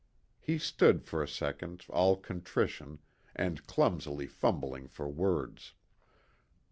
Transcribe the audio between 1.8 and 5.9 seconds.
all contrition, and clumsily fumbling for words.